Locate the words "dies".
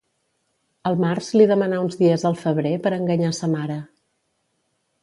2.01-2.27